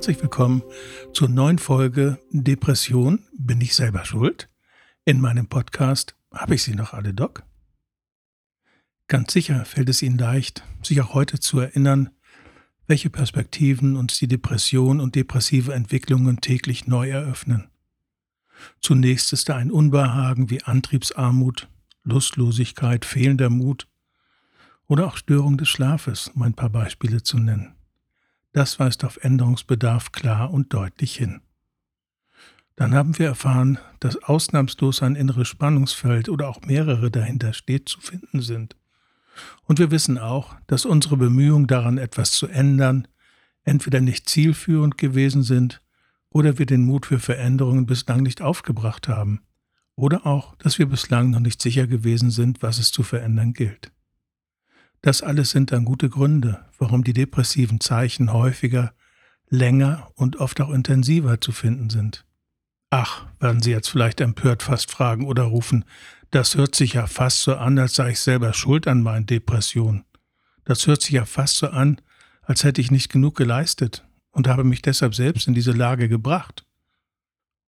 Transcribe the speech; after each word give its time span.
Herzlich 0.00 0.22
willkommen 0.22 0.62
zur 1.12 1.28
neuen 1.28 1.58
Folge 1.58 2.18
Depression. 2.30 3.26
Bin 3.34 3.60
ich 3.60 3.74
selber 3.74 4.06
schuld? 4.06 4.48
In 5.04 5.20
meinem 5.20 5.46
Podcast 5.46 6.16
Habe 6.32 6.54
ich 6.54 6.62
sie 6.62 6.74
noch 6.74 6.94
alle, 6.94 7.12
Doc? 7.12 7.42
Ganz 9.08 9.30
sicher 9.34 9.62
fällt 9.66 9.90
es 9.90 10.00
Ihnen 10.00 10.16
leicht, 10.16 10.64
sich 10.82 11.02
auch 11.02 11.12
heute 11.12 11.38
zu 11.38 11.60
erinnern, 11.60 12.08
welche 12.86 13.10
Perspektiven 13.10 13.94
uns 13.94 14.18
die 14.18 14.26
Depression 14.26 15.00
und 15.00 15.16
depressive 15.16 15.74
Entwicklungen 15.74 16.40
täglich 16.40 16.86
neu 16.86 17.10
eröffnen. 17.10 17.68
Zunächst 18.80 19.34
ist 19.34 19.50
da 19.50 19.56
ein 19.56 19.70
Unbehagen 19.70 20.48
wie 20.48 20.62
Antriebsarmut, 20.62 21.68
Lustlosigkeit, 22.04 23.04
fehlender 23.04 23.50
Mut 23.50 23.86
oder 24.86 25.08
auch 25.08 25.18
Störung 25.18 25.58
des 25.58 25.68
Schlafes, 25.68 26.28
um 26.28 26.40
ein 26.40 26.54
paar 26.54 26.70
Beispiele 26.70 27.22
zu 27.22 27.36
nennen. 27.36 27.74
Das 28.52 28.78
weist 28.80 29.04
auf 29.04 29.18
Änderungsbedarf 29.22 30.12
klar 30.12 30.50
und 30.50 30.74
deutlich 30.74 31.16
hin. 31.16 31.40
Dann 32.74 32.94
haben 32.94 33.18
wir 33.18 33.26
erfahren, 33.26 33.78
dass 34.00 34.22
ausnahmslos 34.22 35.02
ein 35.02 35.14
inneres 35.14 35.48
Spannungsfeld 35.48 36.28
oder 36.28 36.48
auch 36.48 36.62
mehrere 36.62 37.10
dahinter 37.10 37.52
steht 37.52 37.88
zu 37.88 38.00
finden 38.00 38.40
sind. 38.40 38.76
Und 39.64 39.78
wir 39.78 39.90
wissen 39.90 40.18
auch, 40.18 40.56
dass 40.66 40.84
unsere 40.84 41.16
Bemühungen 41.16 41.66
daran, 41.66 41.98
etwas 41.98 42.32
zu 42.32 42.46
ändern, 42.48 43.06
entweder 43.64 44.00
nicht 44.00 44.28
zielführend 44.28 44.98
gewesen 44.98 45.42
sind 45.42 45.80
oder 46.30 46.58
wir 46.58 46.66
den 46.66 46.84
Mut 46.84 47.06
für 47.06 47.18
Veränderungen 47.18 47.86
bislang 47.86 48.22
nicht 48.22 48.42
aufgebracht 48.42 49.08
haben, 49.08 49.42
oder 49.96 50.26
auch, 50.26 50.54
dass 50.56 50.78
wir 50.78 50.86
bislang 50.86 51.30
noch 51.30 51.40
nicht 51.40 51.60
sicher 51.60 51.86
gewesen 51.86 52.30
sind, 52.30 52.62
was 52.62 52.78
es 52.78 52.90
zu 52.90 53.02
verändern 53.02 53.52
gilt. 53.52 53.92
Das 55.02 55.22
alles 55.22 55.50
sind 55.50 55.72
dann 55.72 55.84
gute 55.84 56.10
Gründe, 56.10 56.64
warum 56.78 57.04
die 57.04 57.12
depressiven 57.12 57.80
Zeichen 57.80 58.32
häufiger, 58.32 58.92
länger 59.48 60.10
und 60.14 60.36
oft 60.36 60.60
auch 60.60 60.70
intensiver 60.70 61.40
zu 61.40 61.52
finden 61.52 61.90
sind. 61.90 62.24
Ach, 62.90 63.26
werden 63.38 63.62
Sie 63.62 63.70
jetzt 63.70 63.88
vielleicht 63.88 64.20
empört 64.20 64.62
fast 64.62 64.90
fragen 64.90 65.26
oder 65.26 65.44
rufen, 65.44 65.84
das 66.30 66.54
hört 66.54 66.74
sich 66.74 66.94
ja 66.94 67.06
fast 67.06 67.42
so 67.42 67.56
an, 67.56 67.78
als 67.78 67.94
sei 67.94 68.10
ich 68.10 68.20
selber 68.20 68.52
schuld 68.52 68.86
an 68.86 69.02
meinen 69.02 69.26
Depressionen. 69.26 70.04
Das 70.64 70.86
hört 70.86 71.02
sich 71.02 71.12
ja 71.12 71.24
fast 71.24 71.56
so 71.56 71.68
an, 71.68 72.00
als 72.42 72.62
hätte 72.62 72.80
ich 72.80 72.90
nicht 72.90 73.10
genug 73.10 73.36
geleistet 73.36 74.06
und 74.30 74.46
habe 74.46 74.64
mich 74.64 74.82
deshalb 74.82 75.14
selbst 75.14 75.48
in 75.48 75.54
diese 75.54 75.72
Lage 75.72 76.08
gebracht. 76.08 76.64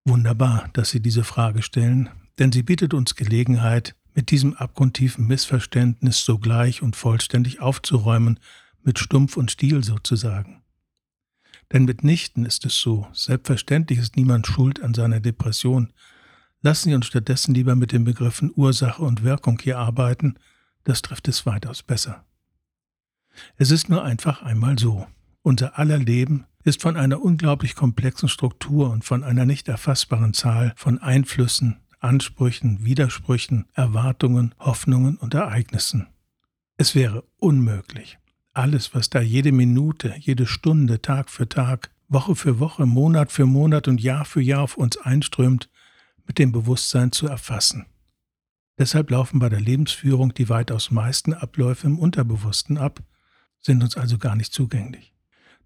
Wunderbar, 0.05 0.69
dass 0.73 0.91
Sie 0.91 1.01
diese 1.01 1.25
Frage 1.25 1.63
stellen, 1.63 2.11
denn 2.39 2.53
sie 2.53 2.63
bietet 2.63 2.95
uns 2.95 3.15
Gelegenheit, 3.15 3.95
mit 4.15 4.31
diesem 4.31 4.55
abgrundtiefen 4.55 5.27
Missverständnis 5.27 6.25
sogleich 6.25 6.83
und 6.83 6.97
vollständig 6.97 7.61
aufzuräumen, 7.61 8.39
mit 8.83 8.99
Stumpf 8.99 9.37
und 9.37 9.51
Stiel 9.51 9.85
sozusagen. 9.85 10.63
Denn 11.73 11.85
mitnichten 11.85 12.45
ist 12.45 12.67
es 12.67 12.79
so, 12.79 13.07
selbstverständlich 13.13 13.99
ist 13.99 14.17
niemand 14.17 14.47
schuld 14.47 14.83
an 14.83 14.93
seiner 14.93 15.21
Depression. 15.21 15.93
Lassen 16.61 16.91
Sie 16.91 16.95
uns 16.95 17.07
stattdessen 17.07 17.55
lieber 17.55 17.75
mit 17.77 17.93
den 17.93 18.05
Begriffen 18.05 18.53
Ursache 18.55 19.03
und 19.03 19.23
Wirkung 19.23 19.59
hier 19.61 19.79
arbeiten, 19.79 20.35
das 20.85 21.01
trifft 21.01 21.29
es 21.29 21.47
weitaus 21.47 21.83
besser. 21.83 22.25
Es 23.57 23.71
ist 23.71 23.89
nur 23.89 24.05
einfach 24.05 24.43
einmal 24.43 24.79
so. 24.79 25.07
Unser 25.43 25.79
aller 25.79 25.99
Leben 25.99 26.45
ist 26.65 26.83
von 26.83 26.97
einer 26.97 27.23
unglaublich 27.23 27.75
komplexen 27.75 28.29
Struktur 28.29 28.91
und 28.91 29.05
von 29.05 29.25
einer 29.25 29.47
nicht 29.47 29.69
erfassbaren 29.69 30.35
Zahl 30.35 30.73
von 30.77 30.99
Einflüssen, 30.99 31.82
Ansprüchen, 32.03 32.85
Widersprüchen, 32.85 33.67
Erwartungen, 33.75 34.55
Hoffnungen 34.59 35.17
und 35.17 35.35
Ereignissen. 35.35 36.09
Es 36.77 36.97
wäre 36.97 37.23
unmöglich, 37.37 38.19
alles, 38.53 38.93
was 38.93 39.09
da 39.09 39.21
jede 39.21 39.53
Minute, 39.53 40.13
jede 40.19 40.47
Stunde, 40.47 41.01
Tag 41.01 41.31
für 41.31 41.49
Tag, 41.49 41.91
Woche 42.09 42.35
für 42.35 42.59
Woche, 42.59 42.87
Monat 42.87 43.31
für 43.31 43.47
Monat 43.47 43.87
und 43.87 44.03
Jahr 44.03 44.25
für 44.25 44.43
Jahr 44.43 44.63
auf 44.63 44.77
uns 44.77 44.97
einströmt, 44.97 45.71
mit 46.27 46.39
dem 46.39 46.51
Bewusstsein 46.51 47.13
zu 47.13 47.29
erfassen. 47.29 47.87
Deshalb 48.79 49.11
laufen 49.11 49.39
bei 49.39 49.49
der 49.49 49.61
Lebensführung 49.61 50.35
die 50.35 50.49
weitaus 50.49 50.91
meisten 50.91 51.33
Abläufe 51.35 51.87
im 51.87 52.01
Unterbewussten 52.01 52.79
ab, 52.79 53.01
sind 53.61 53.81
uns 53.81 53.97
also 53.97 54.19
gar 54.19 54.35
nicht 54.35 54.53
zugänglich. 54.53 55.15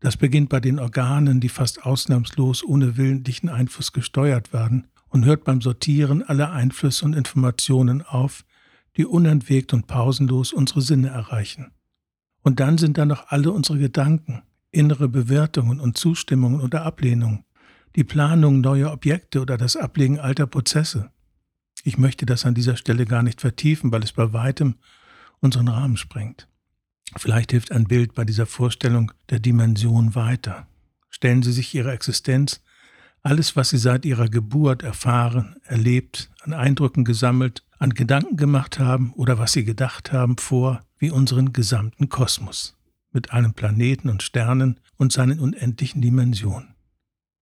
Das 0.01 0.19
beginnt 0.19 0.51
bei 0.51 0.61
den 0.61 0.79
Organen, 0.81 1.41
die 1.41 1.49
fast 1.49 1.85
ausnahmslos 1.85 2.63
ohne 2.63 2.99
willentlichen 2.99 3.49
Einfluss 3.49 3.93
gesteuert 3.93 4.53
werden 4.53 4.87
und 5.17 5.25
hört 5.25 5.45
beim 5.45 5.63
Sortieren 5.63 6.23
aller 6.23 6.53
Einflüsse 6.53 7.07
und 7.07 7.15
Informationen 7.15 8.03
auf, 8.03 8.45
die 8.99 9.07
unentwegt 9.07 9.73
und 9.73 9.87
pausenlos 9.87 10.53
unsere 10.53 10.83
Sinne 10.83 11.09
erreichen. 11.09 11.73
Und 12.43 12.61
dann 12.61 12.77
sind 12.77 12.99
da 12.99 13.07
noch 13.07 13.29
alle 13.29 13.51
unsere 13.51 13.79
Gedanken, 13.79 14.43
innere 14.73 15.09
Bewertungen 15.09 15.81
und 15.81 15.97
Zustimmungen 15.97 16.61
oder 16.61 16.85
Ablehnungen, 16.85 17.47
die 17.95 18.05
Planung 18.05 18.61
neuer 18.61 18.93
Objekte 18.93 19.41
oder 19.41 19.57
das 19.57 19.75
Ablegen 19.75 20.21
alter 20.21 20.47
Prozesse. 20.47 21.11
Ich 21.83 21.97
möchte 21.97 22.27
das 22.27 22.45
an 22.45 22.55
dieser 22.55 22.77
Stelle 22.77 23.07
gar 23.07 23.23
nicht 23.23 23.41
vertiefen, 23.41 23.91
weil 23.93 24.03
es 24.03 24.13
bei 24.13 24.35
weitem 24.35 24.75
unseren 25.41 25.69
Rahmen 25.69 25.97
sprengt. 25.97 26.47
Vielleicht 27.17 27.53
hilft 27.53 27.73
ein 27.73 27.85
Bild 27.85 28.15
bei 28.15 28.27
dieser 28.27 28.45
Vorstellung 28.45 29.13
der 29.31 29.41
Dimension 29.41 30.15
weiter. 30.15 30.69
Stellen 31.09 31.43
Sie 31.43 31.53
sich 31.53 31.75
Ihre 31.75 31.93
Existenz 31.93 32.61
alles, 33.27 33.57
was 33.57 33.71
sie 33.71 33.79
seit 33.79 34.05
ihrer 34.05 34.29
Geburt 34.29 34.85
erfahren, 34.85 35.57
erlebt, 35.65 36.31
an 36.43 36.53
Eindrücken 36.53 37.05
gesammelt, 37.05 37.65
an 37.77 37.91
Gedanken 37.91 38.37
gemacht 38.37 38.79
haben 38.79 39.13
oder 39.15 39.37
was 39.37 39.53
sie 39.53 39.65
gedacht 39.65 40.13
haben, 40.13 40.39
vor 40.39 40.81
wie 40.99 41.11
unseren 41.11 41.53
gesamten 41.53 42.09
Kosmos, 42.09 42.77
mit 43.11 43.33
allen 43.33 43.53
Planeten 43.53 44.09
und 44.09 44.23
Sternen 44.23 44.79
und 44.97 45.13
seinen 45.13 45.41
unendlichen 45.41 46.01
Dimensionen. 46.01 46.77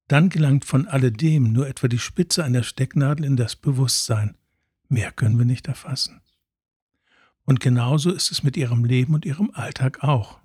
Dann 0.08 0.30
gelangt 0.30 0.64
von 0.64 0.88
alledem 0.88 1.52
nur 1.52 1.68
etwa 1.68 1.86
die 1.86 1.98
Spitze 1.98 2.42
einer 2.42 2.62
Stecknadel 2.62 3.26
in 3.26 3.36
das 3.36 3.54
Bewusstsein. 3.54 4.36
Mehr 4.88 5.12
können 5.12 5.36
wir 5.38 5.44
nicht 5.44 5.68
erfassen. 5.68 6.22
Und 7.44 7.60
genauso 7.60 8.10
ist 8.10 8.32
es 8.32 8.42
mit 8.42 8.56
ihrem 8.56 8.86
Leben 8.86 9.14
und 9.14 9.26
ihrem 9.26 9.50
Alltag 9.52 10.02
auch. 10.02 10.40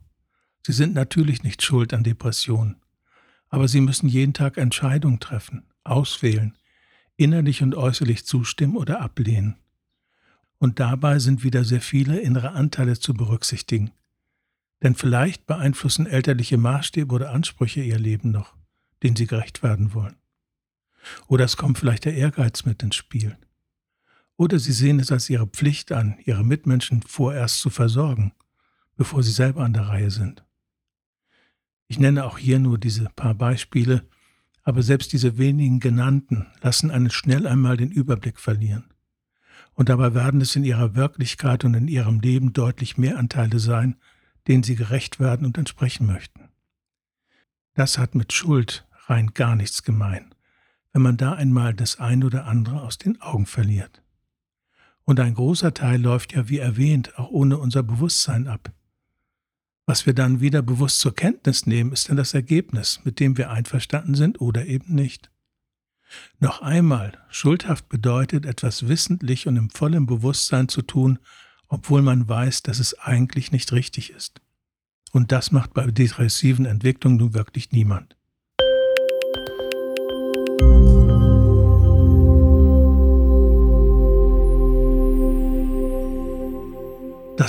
Sie 0.65 0.73
sind 0.73 0.93
natürlich 0.93 1.43
nicht 1.43 1.63
schuld 1.63 1.93
an 1.93 2.03
Depressionen 2.03 2.75
aber 3.49 3.67
sie 3.67 3.81
müssen 3.81 4.07
jeden 4.07 4.33
Tag 4.33 4.57
Entscheidungen 4.57 5.19
treffen, 5.19 5.63
auswählen, 5.83 6.55
innerlich 7.17 7.61
und 7.61 7.75
äußerlich 7.75 8.25
zustimmen 8.25 8.77
oder 8.77 9.01
ablehnen. 9.01 9.55
Und 10.59 10.79
dabei 10.79 11.19
sind 11.19 11.43
wieder 11.43 11.63
sehr 11.63 11.81
viele 11.81 12.19
innere 12.19 12.51
Anteile 12.51 12.99
zu 12.99 13.13
berücksichtigen. 13.13 13.91
Denn 14.83 14.95
vielleicht 14.95 15.45
beeinflussen 15.45 16.05
elterliche 16.05 16.57
Maßstäbe 16.57 17.13
oder 17.13 17.31
Ansprüche 17.31 17.81
ihr 17.81 17.99
Leben 17.99 18.31
noch, 18.31 18.55
denen 19.03 19.15
sie 19.15 19.27
gerecht 19.27 19.63
werden 19.63 19.93
wollen. 19.93 20.15
Oder 21.27 21.45
es 21.45 21.57
kommt 21.57 21.77
vielleicht 21.77 22.05
der 22.05 22.15
Ehrgeiz 22.15 22.65
mit 22.65 22.83
ins 22.83 22.95
Spiel. 22.95 23.37
Oder 24.37 24.59
sie 24.59 24.71
sehen 24.71 24.99
es 24.99 25.11
als 25.11 25.29
ihre 25.29 25.47
Pflicht 25.47 25.91
an, 25.91 26.17
ihre 26.23 26.45
Mitmenschen 26.45 27.01
vorerst 27.01 27.59
zu 27.59 27.69
versorgen, 27.69 28.33
bevor 28.95 29.23
sie 29.23 29.31
selber 29.31 29.63
an 29.63 29.73
der 29.73 29.87
Reihe 29.87 30.11
sind. 30.11 30.45
Ich 31.89 31.97
nenne 31.97 32.23
auch 32.23 32.37
hier 32.37 32.59
nur 32.59 32.77
diese 32.77 33.09
paar 33.15 33.33
Beispiele, 33.33 34.07
aber 34.61 34.83
selbst 34.83 35.11
diese 35.11 35.39
wenigen 35.39 35.79
genannten 35.79 36.45
lassen 36.61 36.91
einen 36.91 37.09
schnell 37.09 37.47
einmal 37.47 37.77
den 37.77 37.89
Überblick 37.89 38.39
verlieren. 38.39 38.85
Und 39.73 39.89
dabei 39.89 40.13
werden 40.13 40.39
es 40.39 40.55
in 40.55 40.63
ihrer 40.63 40.93
Wirklichkeit 40.93 41.65
und 41.65 41.73
in 41.73 41.87
ihrem 41.87 42.19
Leben 42.19 42.53
deutlich 42.53 42.99
mehr 42.99 43.17
Anteile 43.17 43.57
sein, 43.57 43.95
denen 44.47 44.61
sie 44.61 44.75
gerecht 44.75 45.19
werden 45.19 45.47
und 45.47 45.57
entsprechen 45.57 46.05
möchten. 46.05 46.49
Das 47.73 47.97
hat 47.97 48.13
mit 48.13 48.33
Schuld 48.33 48.87
rein 49.07 49.33
gar 49.33 49.55
nichts 49.55 49.81
gemein, 49.81 50.35
wenn 50.93 51.01
man 51.01 51.17
da 51.17 51.33
einmal 51.33 51.73
das 51.73 51.99
ein 51.99 52.23
oder 52.23 52.45
andere 52.45 52.83
aus 52.83 52.99
den 52.99 53.19
Augen 53.19 53.47
verliert. 53.47 54.03
Und 55.05 55.19
ein 55.19 55.33
großer 55.33 55.73
Teil 55.73 55.99
läuft 55.99 56.33
ja, 56.33 56.49
wie 56.49 56.59
erwähnt, 56.59 57.17
auch 57.17 57.31
ohne 57.31 57.57
unser 57.57 57.81
Bewusstsein 57.81 58.47
ab. 58.47 58.71
Was 59.89 60.05
wir 60.05 60.13
dann 60.13 60.39
wieder 60.39 60.61
bewusst 60.61 60.99
zur 60.99 61.15
Kenntnis 61.15 61.65
nehmen, 61.65 61.91
ist 61.93 62.09
dann 62.09 62.17
das 62.17 62.35
Ergebnis, 62.35 62.99
mit 63.05 63.19
dem 63.19 63.39
wir 63.39 63.49
einverstanden 63.49 64.13
sind 64.13 64.39
oder 64.39 64.67
eben 64.67 64.93
nicht. 64.93 65.31
Noch 66.39 66.61
einmal, 66.61 67.17
schuldhaft 67.31 67.89
bedeutet, 67.89 68.45
etwas 68.45 68.87
wissentlich 68.87 69.47
und 69.47 69.57
im 69.57 69.71
vollen 69.71 70.05
Bewusstsein 70.05 70.67
zu 70.67 70.83
tun, 70.83 71.17
obwohl 71.69 72.03
man 72.03 72.29
weiß, 72.29 72.61
dass 72.61 72.77
es 72.77 72.99
eigentlich 72.99 73.51
nicht 73.51 73.71
richtig 73.71 74.11
ist. 74.11 74.41
Und 75.11 75.31
das 75.31 75.51
macht 75.51 75.73
bei 75.73 75.87
depressiven 75.87 76.67
Entwicklungen 76.67 77.17
nun 77.17 77.33
wirklich 77.33 77.71
niemand. 77.71 78.15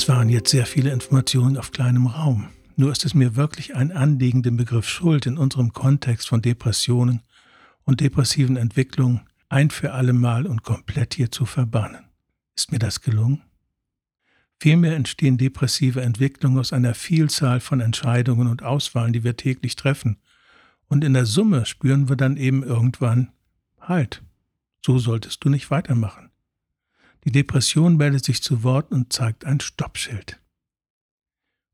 Das 0.01 0.09
waren 0.09 0.31
jetzt 0.31 0.51
sehr 0.51 0.65
viele 0.65 0.93
Informationen 0.93 1.59
auf 1.59 1.73
kleinem 1.73 2.07
Raum. 2.07 2.49
Nur 2.75 2.91
ist 2.91 3.05
es 3.05 3.13
mir 3.13 3.37
wirklich 3.37 3.75
ein 3.77 3.93
Anliegen, 3.93 4.43
den 4.43 4.57
Begriff 4.57 4.89
Schuld 4.89 5.27
in 5.27 5.37
unserem 5.37 5.75
Kontext 5.75 6.27
von 6.27 6.41
Depressionen 6.41 7.21
und 7.85 8.01
depressiven 8.01 8.57
Entwicklungen 8.57 9.21
ein 9.51 9.69
für 9.69 9.93
alle 9.93 10.15
Mal 10.15 10.47
und 10.47 10.63
komplett 10.63 11.13
hier 11.13 11.31
zu 11.31 11.45
verbannen. 11.45 12.07
Ist 12.57 12.73
mir 12.73 12.79
das 12.79 13.03
gelungen? 13.03 13.43
Vielmehr 14.59 14.97
entstehen 14.97 15.37
depressive 15.37 16.01
Entwicklungen 16.01 16.59
aus 16.59 16.73
einer 16.73 16.95
Vielzahl 16.95 17.61
von 17.61 17.81
Entscheidungen 17.81 18.49
und 18.49 18.63
Auswahlen, 18.63 19.13
die 19.13 19.23
wir 19.23 19.37
täglich 19.37 19.77
treffen 19.77 20.17
Und 20.89 21.05
in 21.05 21.13
der 21.13 21.27
Summe 21.27 21.67
spüren 21.67 22.09
wir 22.09 22.17
dann 22.17 22.39
eben 22.39 22.63
irgendwann, 22.63 23.33
halt, 23.79 24.23
so 24.83 24.99
solltest 24.99 25.45
du 25.45 25.51
nicht 25.51 25.71
weitermachen. 25.71 26.30
Die 27.25 27.33
Depression 27.33 27.97
meldet 27.97 28.25
sich 28.25 28.43
zu 28.43 28.63
Wort 28.63 28.91
und 28.91 29.13
zeigt 29.13 29.45
ein 29.45 29.61
Stoppschild. 29.61 30.41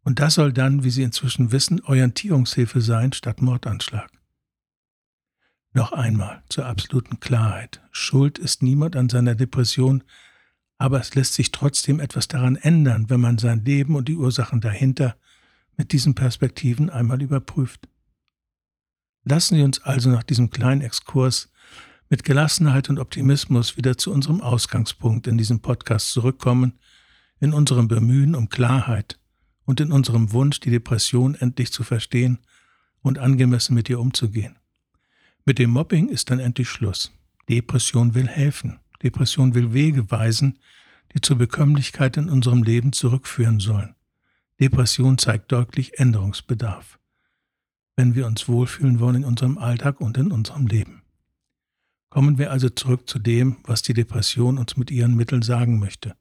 Und 0.02 0.20
das 0.20 0.34
soll 0.34 0.52
dann, 0.52 0.84
wie 0.84 0.90
Sie 0.90 1.02
inzwischen 1.02 1.52
wissen, 1.52 1.80
Orientierungshilfe 1.82 2.80
sein 2.80 3.12
statt 3.12 3.42
Mordanschlag. 3.42 4.10
Noch 5.72 5.92
einmal 5.92 6.42
zur 6.48 6.66
absoluten 6.66 7.20
Klarheit. 7.20 7.82
Schuld 7.90 8.38
ist 8.38 8.62
niemand 8.62 8.96
an 8.96 9.08
seiner 9.08 9.34
Depression, 9.34 10.04
aber 10.78 11.00
es 11.00 11.14
lässt 11.14 11.34
sich 11.34 11.52
trotzdem 11.52 12.00
etwas 12.00 12.28
daran 12.28 12.56
ändern, 12.56 13.10
wenn 13.10 13.20
man 13.20 13.38
sein 13.38 13.64
Leben 13.64 13.94
und 13.94 14.08
die 14.08 14.16
Ursachen 14.16 14.60
dahinter 14.60 15.16
mit 15.76 15.92
diesen 15.92 16.14
Perspektiven 16.14 16.88
einmal 16.88 17.20
überprüft. 17.20 17.88
Lassen 19.24 19.56
Sie 19.56 19.62
uns 19.62 19.82
also 19.82 20.10
nach 20.10 20.22
diesem 20.22 20.50
kleinen 20.50 20.82
Exkurs 20.82 21.50
mit 22.08 22.24
Gelassenheit 22.24 22.88
und 22.88 22.98
Optimismus 22.98 23.76
wieder 23.76 23.98
zu 23.98 24.12
unserem 24.12 24.40
Ausgangspunkt 24.40 25.26
in 25.26 25.38
diesem 25.38 25.60
Podcast 25.60 26.12
zurückkommen, 26.12 26.78
in 27.40 27.52
unserem 27.52 27.88
Bemühen 27.88 28.34
um 28.34 28.48
Klarheit 28.48 29.18
und 29.64 29.80
in 29.80 29.92
unserem 29.92 30.32
Wunsch, 30.32 30.60
die 30.60 30.70
Depression 30.70 31.34
endlich 31.34 31.72
zu 31.72 31.82
verstehen 31.82 32.38
und 33.02 33.18
angemessen 33.18 33.74
mit 33.74 33.88
ihr 33.88 34.00
umzugehen. 34.00 34.56
Mit 35.44 35.58
dem 35.58 35.70
Mobbing 35.70 36.08
ist 36.08 36.30
dann 36.30 36.38
endlich 36.38 36.68
Schluss. 36.68 37.12
Depression 37.48 38.14
will 38.14 38.26
helfen. 38.26 38.78
Depression 39.02 39.54
will 39.54 39.72
Wege 39.72 40.10
weisen, 40.10 40.58
die 41.14 41.20
zur 41.20 41.36
Bekömmlichkeit 41.36 42.16
in 42.16 42.28
unserem 42.28 42.62
Leben 42.62 42.92
zurückführen 42.92 43.60
sollen. 43.60 43.94
Depression 44.60 45.18
zeigt 45.18 45.52
deutlich 45.52 45.98
Änderungsbedarf, 45.98 46.98
wenn 47.94 48.14
wir 48.14 48.26
uns 48.26 48.48
wohlfühlen 48.48 49.00
wollen 49.00 49.16
in 49.16 49.24
unserem 49.24 49.58
Alltag 49.58 50.00
und 50.00 50.16
in 50.16 50.32
unserem 50.32 50.66
Leben. 50.66 51.02
Kommen 52.16 52.38
wir 52.38 52.50
also 52.50 52.70
zurück 52.70 53.10
zu 53.10 53.18
dem, 53.18 53.58
was 53.64 53.82
die 53.82 53.92
Depression 53.92 54.56
uns 54.56 54.78
mit 54.78 54.90
ihren 54.90 55.16
Mitteln 55.16 55.42
sagen 55.42 55.78
möchte. 55.78 56.16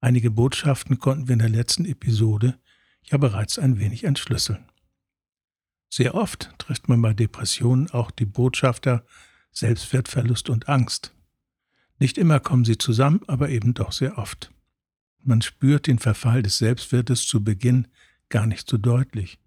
Einige 0.00 0.30
Botschaften 0.30 1.00
konnten 1.00 1.28
wir 1.28 1.34
in 1.34 1.40
der 1.40 1.50
letzten 1.50 1.84
Episode 1.84 2.58
ja 3.02 3.18
bereits 3.18 3.58
ein 3.58 3.78
wenig 3.78 4.04
entschlüsseln. 4.04 4.64
Sehr 5.90 6.14
oft 6.14 6.54
trifft 6.56 6.88
man 6.88 7.02
bei 7.02 7.12
Depressionen 7.12 7.90
auch 7.90 8.10
die 8.10 8.24
Botschafter 8.24 9.04
Selbstwertverlust 9.52 10.48
und 10.48 10.66
Angst. 10.70 11.14
Nicht 11.98 12.16
immer 12.16 12.40
kommen 12.40 12.64
sie 12.64 12.78
zusammen, 12.78 13.20
aber 13.26 13.50
eben 13.50 13.74
doch 13.74 13.92
sehr 13.92 14.16
oft. 14.16 14.50
Man 15.22 15.42
spürt 15.42 15.88
den 15.88 15.98
Verfall 15.98 16.42
des 16.42 16.56
Selbstwertes 16.56 17.26
zu 17.26 17.44
Beginn 17.44 17.88
gar 18.30 18.46
nicht 18.46 18.66
so 18.66 18.78
deutlich. 18.78 19.38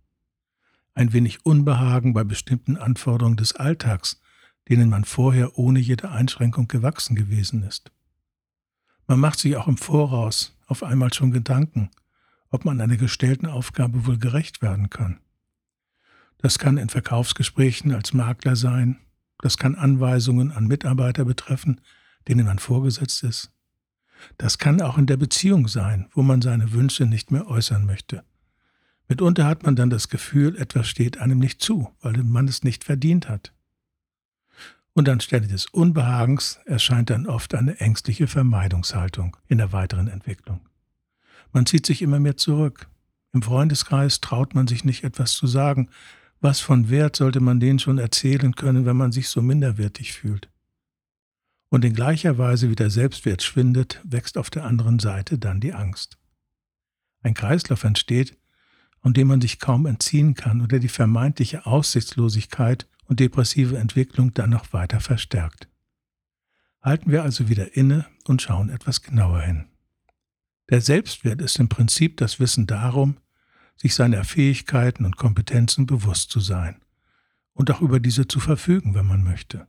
Ein 0.94 1.12
wenig 1.12 1.44
Unbehagen 1.44 2.14
bei 2.14 2.24
bestimmten 2.24 2.78
Anforderungen 2.78 3.38
des 3.38 3.56
Alltags 3.56 4.21
denen 4.72 4.90
man 4.90 5.04
vorher 5.04 5.58
ohne 5.58 5.80
jede 5.80 6.12
Einschränkung 6.12 6.70
gewachsen 6.70 7.14
gewesen 7.14 7.62
ist. 7.64 7.92
Man 9.06 9.20
macht 9.20 9.38
sich 9.38 9.58
auch 9.58 9.68
im 9.68 9.76
Voraus 9.76 10.58
auf 10.66 10.82
einmal 10.82 11.14
schon 11.14 11.32
Gedanken, 11.32 11.90
ob 12.52 12.64
man 12.64 12.80
einer 12.80 12.96
gestellten 12.96 13.48
Aufgabe 13.48 14.06
wohl 14.06 14.18
gerecht 14.18 14.62
werden 14.62 14.90
kann. 14.90 15.20
Das 16.38 16.58
kann 16.58 16.78
in 16.78 16.88
Verkaufsgesprächen 16.88 17.94
als 17.94 18.14
Makler 18.14 18.56
sein, 18.56 18.98
das 19.40 19.58
kann 19.58 19.76
Anweisungen 19.76 20.54
an 20.54 20.68
Mitarbeiter 20.68 21.26
betreffen, 21.26 21.82
denen 22.30 22.46
man 22.46 22.58
vorgesetzt 22.58 23.24
ist. 23.24 23.52
Das 24.38 24.58
kann 24.58 24.82
auch 24.82 24.98
in 24.98 25.06
der 25.06 25.18
Beziehung 25.18 25.68
sein, 25.68 26.08
wo 26.14 26.22
man 26.22 26.42
seine 26.42 26.72
Wünsche 26.72 27.06
nicht 27.06 27.30
mehr 27.30 27.46
äußern 27.46 27.86
möchte. 27.86 28.24
Mitunter 29.10 29.48
hat 29.48 29.64
man 29.64 29.76
dann 29.76 29.90
das 29.90 30.08
Gefühl, 30.08 30.56
etwas 30.56 30.88
steht 30.88 31.18
einem 31.18 31.40
nicht 31.40 31.62
zu, 31.62 31.90
weil 32.00 32.24
man 32.24 32.48
es 32.48 32.64
nicht 32.64 32.86
verdient 32.86 33.28
hat. 33.28 33.52
Und 34.94 35.08
anstelle 35.08 35.48
des 35.48 35.68
Unbehagens 35.68 36.60
erscheint 36.66 37.10
dann 37.10 37.26
oft 37.26 37.56
eine 37.56 37.80
ängstliche 37.80 38.28
Vermeidungshaltung 38.28 39.38
in 39.48 39.58
der 39.58 39.72
weiteren 39.72 40.08
Entwicklung. 40.08 40.62
Man 41.54 41.66
zieht 41.66 41.86
sich 41.86 42.02
immer 42.02 42.20
mehr 42.20 42.38
zurück. 42.38 42.88
Im 43.34 43.42
Freundeskreis 43.42 44.20
traut 44.20 44.54
man 44.54 44.68
sich 44.68 44.84
nicht 44.84 45.04
etwas 45.04 45.34
zu 45.34 45.48
sagen. 45.48 45.90
Was 46.42 46.60
von 46.60 46.90
Wert 46.90 47.16
sollte 47.16 47.40
man 47.40 47.60
denen 47.60 47.80
schon 47.80 47.98
erzählen 47.98 48.56
können, 48.56 48.86
wenn 48.86 48.98
man 48.98 49.12
sich 49.12 49.30
so 49.30 49.42
minderwertig 49.42 50.14
fühlt? 50.14 50.50
Und 51.70 51.86
in 51.86 51.94
gleicher 51.94 52.38
Weise 52.38 52.70
wie 52.70 52.76
der 52.76 52.90
Selbstwert 52.90 53.44
schwindet, 53.44 54.02
wächst 54.04 54.38
auf 54.38 54.50
der 54.50 54.66
anderen 54.66 55.00
Seite 55.00 55.38
dann 55.38 55.62
die 55.62 55.74
Angst. 55.74 56.18
Ein 57.22 57.34
Kreislauf 57.34 57.86
entsteht, 57.86 58.38
an 59.02 59.14
dem 59.14 59.28
man 59.28 59.40
sich 59.40 59.60
kaum 59.60 59.86
entziehen 59.86 60.34
kann 60.34 60.62
oder 60.62 60.80
die 60.80 60.90
vermeintliche 60.90 61.66
Aussichtslosigkeit 61.66 62.88
und 63.12 63.20
depressive 63.20 63.78
Entwicklung 63.78 64.34
dann 64.34 64.52
noch 64.52 64.72
weiter 64.72 65.02
verstärkt. 65.02 65.68
Halten 66.82 67.12
wir 67.12 67.24
also 67.24 67.50
wieder 67.50 67.76
inne 67.76 68.06
und 68.24 68.42
schauen 68.42 68.70
etwas 68.70 69.02
genauer 69.02 69.42
hin. 69.42 69.66
Der 70.70 70.80
Selbstwert 70.80 71.42
ist 71.42 71.60
im 71.60 71.68
Prinzip 71.68 72.16
das 72.16 72.40
Wissen 72.40 72.68
darum, 72.68 73.18
sich 73.76 73.96
seiner 73.96 74.24
Fähigkeiten 74.24 75.04
und 75.04 75.18
Kompetenzen 75.18 75.86
bewusst 75.86 76.32
zu 76.32 76.40
sein 76.40 76.80
und 77.52 77.70
auch 77.70 77.82
über 77.82 78.00
diese 78.00 78.30
zu 78.30 78.40
verfügen, 78.40 78.96
wenn 78.96 79.08
man 79.08 79.26
möchte. 79.26 79.68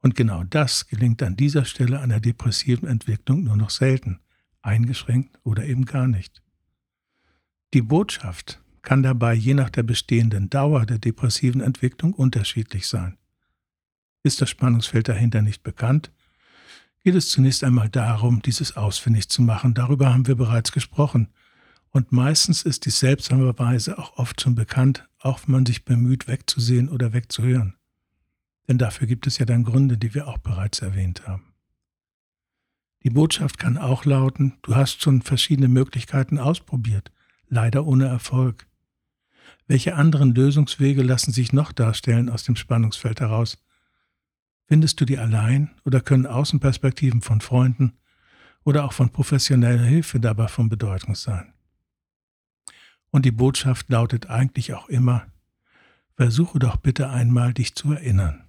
Und 0.00 0.14
genau 0.14 0.44
das 0.44 0.86
gelingt 0.86 1.24
an 1.24 1.34
dieser 1.34 1.64
Stelle 1.64 1.98
einer 1.98 2.20
depressiven 2.20 2.86
Entwicklung 2.86 3.42
nur 3.42 3.56
noch 3.56 3.70
selten, 3.70 4.20
eingeschränkt 4.60 5.40
oder 5.42 5.64
eben 5.64 5.86
gar 5.86 6.06
nicht. 6.06 6.40
Die 7.74 7.82
Botschaft, 7.82 8.62
kann 8.82 9.02
dabei 9.02 9.34
je 9.34 9.54
nach 9.54 9.70
der 9.70 9.84
bestehenden 9.84 10.50
Dauer 10.50 10.86
der 10.86 10.98
depressiven 10.98 11.60
Entwicklung 11.60 12.12
unterschiedlich 12.12 12.86
sein. 12.86 13.16
Ist 14.22 14.40
das 14.40 14.50
Spannungsfeld 14.50 15.08
dahinter 15.08 15.42
nicht 15.42 15.62
bekannt, 15.62 16.12
geht 17.02 17.14
es 17.14 17.30
zunächst 17.30 17.64
einmal 17.64 17.88
darum, 17.88 18.42
dieses 18.42 18.76
ausfindig 18.76 19.28
zu 19.28 19.42
machen. 19.42 19.74
Darüber 19.74 20.12
haben 20.12 20.26
wir 20.26 20.36
bereits 20.36 20.72
gesprochen. 20.72 21.28
Und 21.90 22.12
meistens 22.12 22.62
ist 22.62 22.86
dies 22.86 23.00
seltsamerweise 23.00 23.98
auch 23.98 24.16
oft 24.16 24.40
schon 24.40 24.54
bekannt, 24.54 25.08
auch 25.18 25.40
wenn 25.44 25.52
man 25.52 25.66
sich 25.66 25.84
bemüht, 25.84 26.26
wegzusehen 26.26 26.88
oder 26.88 27.12
wegzuhören. 27.12 27.74
Denn 28.68 28.78
dafür 28.78 29.06
gibt 29.06 29.26
es 29.26 29.38
ja 29.38 29.44
dann 29.44 29.64
Gründe, 29.64 29.98
die 29.98 30.14
wir 30.14 30.28
auch 30.28 30.38
bereits 30.38 30.80
erwähnt 30.80 31.26
haben. 31.26 31.52
Die 33.02 33.10
Botschaft 33.10 33.58
kann 33.58 33.78
auch 33.78 34.04
lauten, 34.04 34.54
du 34.62 34.76
hast 34.76 35.02
schon 35.02 35.22
verschiedene 35.22 35.68
Möglichkeiten 35.68 36.38
ausprobiert, 36.38 37.10
leider 37.48 37.84
ohne 37.84 38.06
Erfolg. 38.06 38.66
Welche 39.72 39.94
anderen 39.94 40.34
Lösungswege 40.34 41.02
lassen 41.02 41.32
sich 41.32 41.54
noch 41.54 41.72
darstellen 41.72 42.28
aus 42.28 42.44
dem 42.44 42.56
Spannungsfeld 42.56 43.22
heraus? 43.22 43.56
Findest 44.66 45.00
du 45.00 45.06
die 45.06 45.16
allein 45.16 45.70
oder 45.86 46.02
können 46.02 46.26
Außenperspektiven 46.26 47.22
von 47.22 47.40
Freunden 47.40 47.94
oder 48.64 48.84
auch 48.84 48.92
von 48.92 49.08
professioneller 49.08 49.82
Hilfe 49.82 50.20
dabei 50.20 50.48
von 50.48 50.68
Bedeutung 50.68 51.14
sein? 51.14 51.54
Und 53.12 53.24
die 53.24 53.30
Botschaft 53.30 53.88
lautet 53.88 54.28
eigentlich 54.28 54.74
auch 54.74 54.90
immer, 54.90 55.26
versuche 56.16 56.58
doch 56.58 56.76
bitte 56.76 57.08
einmal 57.08 57.54
dich 57.54 57.74
zu 57.74 57.92
erinnern. 57.92 58.44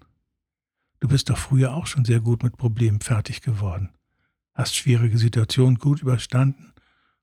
Du 0.99 1.07
bist 1.07 1.29
doch 1.29 1.37
früher 1.37 1.73
auch 1.73 1.87
schon 1.87 2.03
sehr 2.03 2.19
gut 2.19 2.43
mit 2.43 2.57
Problemen 2.57 2.99
fertig 2.99 3.39
geworden, 3.41 3.91
hast 4.53 4.75
schwierige 4.75 5.17
Situationen 5.17 5.79
gut 5.79 6.01
überstanden 6.01 6.73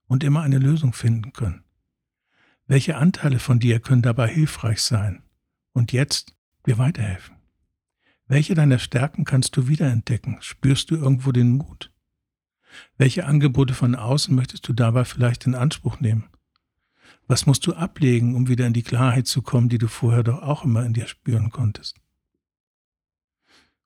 und 0.07 0.23
immer 0.23 0.41
eine 0.41 0.57
Lösung 0.57 0.91
finden 0.91 1.33
können. 1.33 1.63
Welche 2.71 2.95
Anteile 2.95 3.39
von 3.39 3.59
dir 3.59 3.81
können 3.81 4.01
dabei 4.01 4.29
hilfreich 4.29 4.81
sein 4.81 5.23
und 5.73 5.91
jetzt 5.91 6.37
dir 6.65 6.77
weiterhelfen? 6.77 7.35
Welche 8.29 8.55
deiner 8.55 8.79
Stärken 8.79 9.25
kannst 9.25 9.57
du 9.57 9.67
wiederentdecken? 9.67 10.37
Spürst 10.39 10.89
du 10.89 10.95
irgendwo 10.95 11.33
den 11.33 11.57
Mut? 11.57 11.91
Welche 12.97 13.25
Angebote 13.25 13.73
von 13.73 13.93
außen 13.93 14.33
möchtest 14.33 14.69
du 14.69 14.71
dabei 14.71 15.03
vielleicht 15.03 15.45
in 15.45 15.53
Anspruch 15.53 15.99
nehmen? 15.99 16.29
Was 17.27 17.45
musst 17.45 17.67
du 17.67 17.73
ablegen, 17.73 18.35
um 18.35 18.47
wieder 18.47 18.67
in 18.67 18.73
die 18.73 18.83
Klarheit 18.83 19.27
zu 19.27 19.41
kommen, 19.41 19.67
die 19.67 19.77
du 19.77 19.89
vorher 19.89 20.23
doch 20.23 20.41
auch 20.41 20.63
immer 20.63 20.85
in 20.85 20.93
dir 20.93 21.07
spüren 21.07 21.49
konntest? 21.49 21.99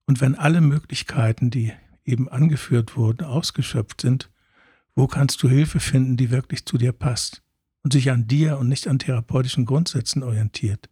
Und 0.05 0.21
wenn 0.21 0.35
alle 0.35 0.61
Möglichkeiten, 0.61 1.49
die 1.49 1.73
eben 2.03 2.29
angeführt 2.29 2.95
wurden, 2.95 3.23
ausgeschöpft 3.23 4.01
sind, 4.01 4.29
wo 4.93 5.07
kannst 5.07 5.41
du 5.41 5.49
Hilfe 5.49 5.79
finden, 5.79 6.17
die 6.17 6.29
wirklich 6.29 6.67
zu 6.67 6.77
dir 6.77 6.91
passt? 6.91 7.41
Und 7.85 7.93
sich 7.93 8.09
an 8.09 8.25
dir 8.25 8.57
und 8.57 8.67
nicht 8.67 8.87
an 8.87 8.97
therapeutischen 8.97 9.65
Grundsätzen 9.65 10.23
orientiert. 10.23 10.89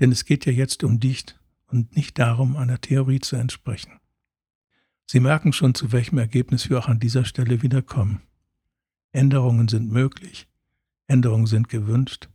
Denn 0.00 0.10
es 0.10 0.24
geht 0.24 0.44
ja 0.46 0.52
jetzt 0.52 0.82
um 0.82 0.98
dich 0.98 1.26
und 1.68 1.94
nicht 1.94 2.18
darum, 2.18 2.56
einer 2.56 2.80
Theorie 2.80 3.20
zu 3.20 3.36
entsprechen. 3.36 4.00
Sie 5.06 5.20
merken 5.20 5.52
schon, 5.52 5.76
zu 5.76 5.92
welchem 5.92 6.18
Ergebnis 6.18 6.68
wir 6.68 6.80
auch 6.80 6.88
an 6.88 6.98
dieser 6.98 7.24
Stelle 7.24 7.62
wieder 7.62 7.82
kommen. 7.82 8.20
Änderungen 9.12 9.68
sind 9.68 9.92
möglich, 9.92 10.48
Änderungen 11.06 11.46
sind 11.46 11.68
gewünscht, 11.68 12.28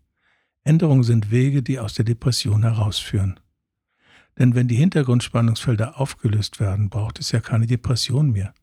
Änderungen 0.64 1.04
sind 1.04 1.30
Wege, 1.30 1.62
die 1.62 1.78
aus 1.78 1.94
der 1.94 2.06
Depression 2.06 2.64
herausführen. 2.64 3.38
Denn 4.40 4.56
wenn 4.56 4.70
die 4.70 4.76
Hintergrundspannungsfelder 4.76 6.00
aufgelöst 6.00 6.62
werden, 6.62 6.90
braucht 6.90 7.20
es 7.20 7.34
ja 7.34 7.42
keine 7.42 7.68
Depression 7.68 8.32
mehr, 8.32 8.54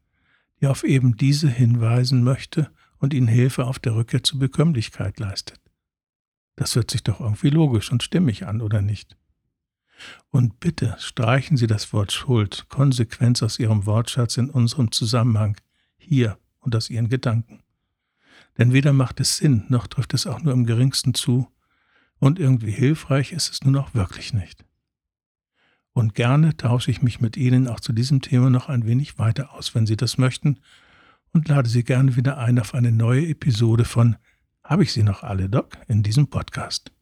die 0.62 0.66
auf 0.66 0.82
eben 0.82 1.18
diese 1.18 1.50
hinweisen 1.50 2.24
möchte 2.24 2.70
und 3.04 3.14
ihnen 3.14 3.28
Hilfe 3.28 3.66
auf 3.66 3.78
der 3.78 3.94
Rückkehr 3.94 4.22
zur 4.22 4.40
Bekömmlichkeit 4.40 5.20
leistet. 5.20 5.60
Das 6.56 6.74
hört 6.74 6.90
sich 6.90 7.02
doch 7.02 7.20
irgendwie 7.20 7.50
logisch 7.50 7.92
und 7.92 8.02
stimmig 8.02 8.46
an, 8.46 8.60
oder 8.60 8.82
nicht? 8.82 9.16
Und 10.30 10.58
bitte 10.60 10.96
streichen 10.98 11.56
Sie 11.56 11.66
das 11.66 11.92
Wort 11.92 12.12
Schuld 12.12 12.66
konsequent 12.68 13.42
aus 13.42 13.58
Ihrem 13.58 13.86
Wortschatz 13.86 14.36
in 14.36 14.50
unserem 14.50 14.90
Zusammenhang 14.90 15.56
hier 15.96 16.38
und 16.60 16.74
aus 16.74 16.90
Ihren 16.90 17.08
Gedanken. 17.08 17.62
Denn 18.58 18.72
weder 18.72 18.92
macht 18.92 19.20
es 19.20 19.36
Sinn, 19.36 19.64
noch 19.68 19.86
trifft 19.86 20.14
es 20.14 20.26
auch 20.26 20.42
nur 20.42 20.52
im 20.52 20.66
geringsten 20.66 21.14
zu, 21.14 21.48
und 22.18 22.38
irgendwie 22.38 22.70
hilfreich 22.70 23.32
ist 23.32 23.52
es 23.52 23.64
nun 23.64 23.76
auch 23.76 23.92
wirklich 23.94 24.32
nicht. 24.32 24.64
Und 25.92 26.14
gerne 26.14 26.56
tausche 26.56 26.90
ich 26.90 27.02
mich 27.02 27.20
mit 27.20 27.36
Ihnen 27.36 27.68
auch 27.68 27.80
zu 27.80 27.92
diesem 27.92 28.20
Thema 28.20 28.50
noch 28.50 28.68
ein 28.68 28.86
wenig 28.86 29.18
weiter 29.18 29.52
aus, 29.52 29.74
wenn 29.74 29.86
Sie 29.86 29.96
das 29.96 30.16
möchten, 30.16 30.58
und 31.34 31.48
lade 31.48 31.68
Sie 31.68 31.84
gerne 31.84 32.16
wieder 32.16 32.38
ein 32.38 32.58
auf 32.58 32.74
eine 32.74 32.92
neue 32.92 33.26
Episode 33.26 33.84
von 33.84 34.16
Habe 34.62 34.84
ich 34.84 34.92
Sie 34.92 35.02
noch 35.02 35.22
alle, 35.22 35.50
Doc, 35.50 35.76
in 35.88 36.02
diesem 36.02 36.28
Podcast. 36.28 36.93